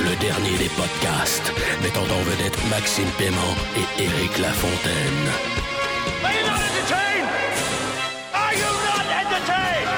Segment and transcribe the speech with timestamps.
[0.00, 5.30] Le dernier des podcasts, mettant en vedette Maxime Paiement et Éric Lafontaine.
[6.22, 7.28] Are you not entertained?
[8.34, 9.88] Are you not entertained?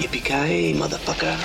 [0.00, 1.36] Yippee-ki-yay, motherfucker.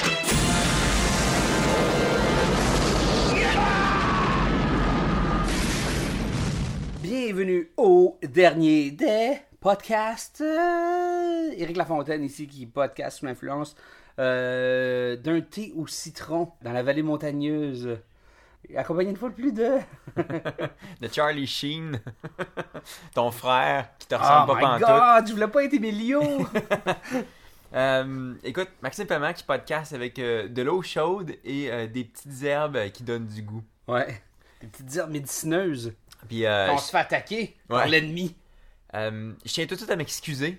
[7.02, 10.42] Bienvenue au dernier des podcasts.
[10.42, 13.76] Euh, Éric Lafontaine ici qui podcast sous l'influence
[14.20, 17.98] euh, d'un thé au citron dans la vallée montagneuse.
[18.76, 19.78] Accompagné une fois de plus de...
[21.02, 22.00] de Charlie Sheen,
[23.16, 24.88] ton frère qui te Oh ressemble my pas pantoute.
[24.88, 26.22] god, je voulais pas être Emilio!
[27.72, 32.42] Euh, écoute, Maxime Paiement qui podcast avec euh, de l'eau chaude et euh, des petites
[32.42, 33.64] herbes qui donnent du goût.
[33.88, 34.24] ouais,
[34.60, 35.94] des petites herbes médicineuses.
[36.28, 38.36] Puis on se fait attaquer par l'ennemi.
[38.96, 40.58] Euh, je tiens tout de suite à m'excuser.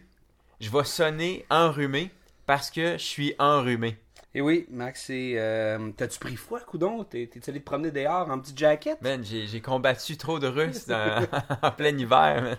[0.61, 2.11] Je vais sonner enrhumé
[2.47, 3.97] parce que je suis enrhumé.
[4.33, 7.03] Et oui, Max, euh, T'as-tu pris froid, coudon?
[7.03, 9.03] T'es allé te promener dehors en petite jaquette?
[9.03, 11.27] Man, j'ai combattu trop de Russes dans-
[11.62, 12.56] en plein hiver.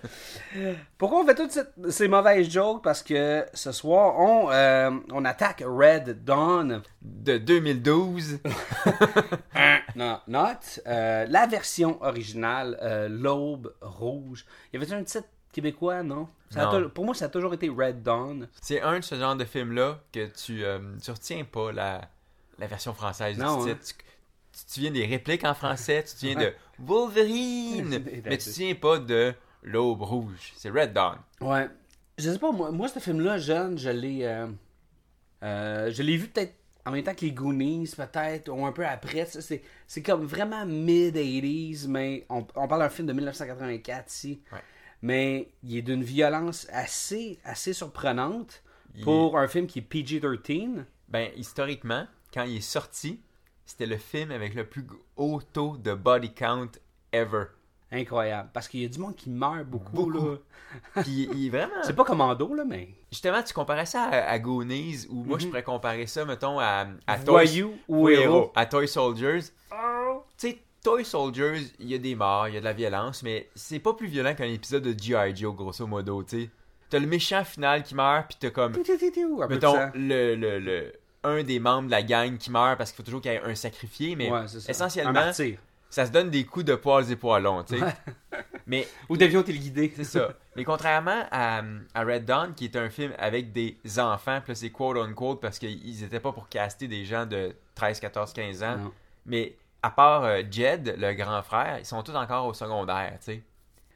[0.53, 0.75] man.
[0.97, 2.83] Pourquoi on fait toutes cette- ces mauvaises jokes?
[2.83, 6.81] Parce que ce soir, on, euh, on attaque Red Dawn.
[7.02, 8.39] De 2012.
[9.95, 10.80] Non, not.
[10.88, 14.45] euh, la version originale, L'Aube Rouge.
[14.73, 16.27] Il y avait un titre québécois, non?
[16.49, 18.47] Ça pour moi, ça a toujours été Red Dawn.
[18.61, 22.02] C'est un de ce genre de film-là que tu, euh, tu retiens pas la,
[22.59, 23.75] la version française Non, du hein.
[23.81, 23.97] titre.
[24.53, 26.35] Tu, tu te souviens des répliques en français, tu Ouais.
[26.35, 30.52] de Wolverine, mais tu souviens pas de l'Aube Rouge.
[30.58, 31.17] C'est Red Dawn.
[31.39, 31.69] Ouais.
[32.17, 34.26] Je sais pas, moi, moi ce film-là, jeune, je l'ai.
[34.26, 34.47] euh,
[35.43, 36.53] euh, je l'ai vu peut-être
[36.86, 39.26] en même temps que les Goonies, peut-être, ou un peu après.
[39.87, 44.42] C'est comme vraiment mid-80s, mais on, on parle d'un film de 1984 ici.
[44.52, 44.59] Ouais.
[45.02, 48.64] Mais il est d'une violence assez, assez surprenante
[48.95, 50.86] Il pour un film qui est PG-13.
[51.10, 53.20] Ben, historiquement, quand il est sorti,
[53.66, 54.86] c'était le film avec le plus
[55.17, 56.70] haut taux de body count
[57.12, 57.45] ever.
[57.94, 58.50] Incroyable.
[58.54, 59.92] Parce qu'il y a du monde qui meurt beaucoup.
[59.92, 60.12] Beaucoup.
[60.12, 60.38] Là.
[61.02, 61.73] Puis il est vraiment.
[61.83, 62.88] C'est pas commando, là, mais.
[63.12, 66.88] Justement, tu comparais ça à, à Goonies, ou moi je pourrais comparer ça, mettons, à,
[67.08, 67.23] à Mhm.
[67.26, 68.52] Voyou ou Toy- héros.
[68.56, 69.39] À Toy Soldiers.
[69.42, 69.78] Tu
[70.38, 73.47] sais, Toy Soldiers, il y a des morts, il y a de la violence, mais
[73.55, 75.36] c'est pas plus violent qu'un épisode de G.I.
[75.36, 76.49] Joe, grosso modo, tu sais.
[76.89, 78.73] T'as le méchant final qui meurt, puis t'as comme,
[79.47, 80.93] mettons, le, le, le-
[81.23, 83.41] un des membres de la gang qui meurt parce qu'il faut toujours qu'il y ait
[83.43, 85.31] un sacrifié, mais Ouais, essentiellement,
[85.89, 87.86] ça se donne des coups de poils et poilons, tu sais.
[88.65, 89.93] mais Ou d'avion téléguidé.
[89.95, 90.33] c'est ça.
[90.55, 91.61] Mais contrairement à,
[91.93, 95.14] à Red Dawn, qui est un film avec des enfants, puis là, c'est quote on
[95.14, 98.77] quote parce qu'ils étaient pas pour caster des gens de 13, 14, 15 ans.
[98.77, 98.91] Non.
[99.27, 99.53] Mais
[99.83, 103.43] à part euh, Jed, le grand frère, ils sont tous encore au secondaire, tu sais.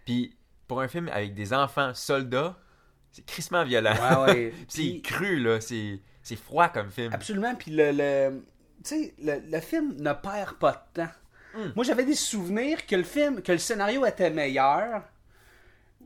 [0.06, 0.36] Puis
[0.68, 2.56] pour un film avec des enfants soldats,
[3.12, 3.94] c'est crissement violent.
[3.94, 4.54] Ouais, ouais.
[4.68, 5.62] Puis c'est cru, là.
[5.62, 7.14] C'est c'est froid comme film.
[7.14, 7.54] Absolument.
[7.56, 8.44] Puis le, le,
[8.84, 11.12] tu sais, le, le film ne perd pas de temps.
[11.56, 11.72] Hmm.
[11.76, 15.04] Moi, j'avais des souvenirs que le film, que le scénario était meilleur.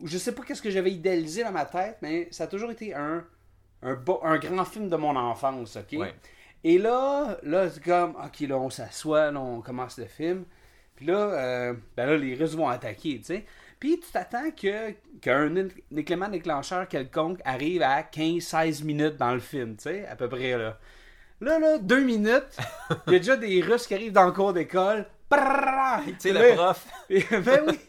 [0.04, 2.94] Je sais pas qu'est-ce que j'avais idéalisé dans ma tête, mais ça a toujours été
[2.94, 3.26] un,
[3.82, 5.98] un, beau- un grand film de mon enfance, ok?
[6.00, 6.14] Ouais.
[6.64, 10.46] Et là, là, c'est comme, ok, là, on s'assoit, là, on commence le film.
[10.96, 13.46] Puis là, euh, ben là, les Russes vont attaquer, tu sais.
[13.80, 15.56] Puis tu t'attends que qu'un
[15.96, 20.58] élément déclencheur quelconque arrive à 15-16 minutes dans le film, tu sais, à peu près,
[20.58, 20.78] là.
[21.40, 22.58] Là, là, deux minutes,
[23.08, 25.08] il y a déjà des Russes qui arrivent dans le cours d'école.
[26.06, 26.86] Tu sais, le prof.
[27.10, 27.80] ben oui.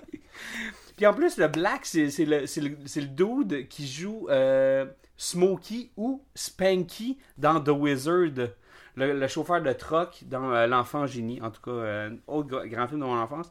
[1.01, 4.85] Puis en plus, le Black, c'est le, dude qui joue euh,
[5.17, 8.51] Smokey ou Spanky dans The Wizard,
[8.97, 12.69] le, le chauffeur de truck dans euh, L'Enfant Génie, en tout cas, euh, autre gra-
[12.69, 13.51] grand film de mon enfance.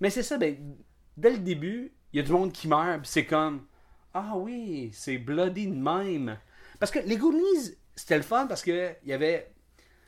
[0.00, 0.56] Mais c'est ça, ben,
[1.16, 3.66] dès le début, il y a du monde qui meurt, c'est comme,
[4.12, 6.38] ah oui, c'est bloody de même.
[6.80, 9.52] Parce que les Goonies, c'était le fun parce que il y avait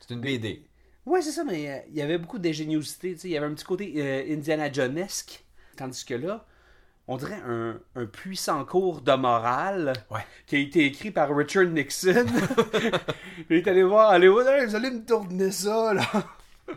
[0.01, 0.65] C'est une BD.
[1.05, 3.13] Ouais, c'est ça, mais euh, il y avait beaucoup d'ingéniosité.
[3.13, 5.45] tu sais, Il y avait un petit côté Indiana Jonesque.
[5.77, 6.45] Tandis que là,
[7.07, 10.25] on dirait un, un puissant cours de morale Ouais.
[10.47, 12.25] qui a été écrit par Richard Nixon.
[13.49, 16.03] il est allé voir Hollywood, Hey, vous allez me tourner ça, là.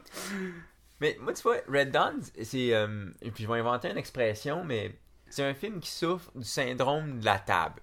[1.01, 2.75] Mais moi, tu vois, Red Dawn, c'est.
[2.75, 6.45] euh, et puis je vais inventer une expression, mais c'est un film qui souffre du
[6.45, 7.83] syndrome de la table.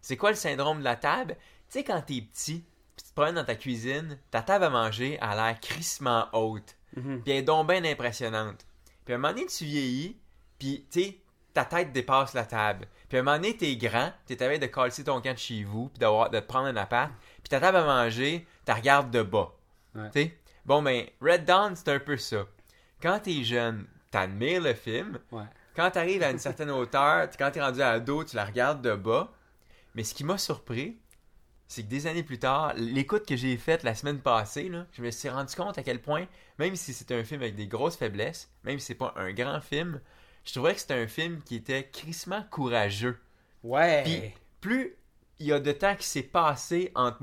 [0.00, 1.36] C'est quoi le syndrome de la table?
[1.70, 2.64] Tu sais, quand t'es petit,
[2.96, 6.74] puis tu te promènes dans ta cuisine, ta table à manger a l'air crissement haute.
[6.96, 7.22] Mhm.
[7.22, 8.66] Puis elle est donc bien impressionnante.
[9.04, 10.16] Puis à un moment donné, tu vieillis,
[10.58, 11.18] puis tu sais,
[11.52, 12.86] ta tête dépasse la table.
[13.08, 15.38] Puis à un moment donné, t'es grand, t'es à veille de casser ton camp de
[15.38, 17.12] chez vous, puis d'avoir, de te prendre un appart,
[17.42, 19.52] puis ta table à manger, tu regardes de bas.
[19.94, 20.10] Ouais.
[20.12, 20.38] Tu sais?
[20.64, 22.46] Bon, ben, Red Dawn, c'est un peu ça.
[23.02, 25.18] Quand t'es jeune, t'admires le film.
[25.32, 25.44] Ouais.
[25.74, 29.32] Quand t'arrives à une certaine hauteur, quand t'es rendu ado, tu la regardes de bas.
[29.94, 30.98] Mais ce qui m'a surpris,
[31.66, 35.02] c'est que des années plus tard, l'écoute que j'ai faite la semaine passée, là, je
[35.02, 36.26] me suis rendu compte à quel point,
[36.58, 39.60] même si c'est un film avec des grosses faiblesses, même si c'est pas un grand
[39.60, 40.00] film,
[40.44, 43.18] je trouvais que c'était un film qui était crissement courageux.
[43.62, 44.02] Ouais.
[44.04, 44.22] Puis
[44.60, 44.96] plus
[45.38, 47.18] il y a de temps qui s'est passé entre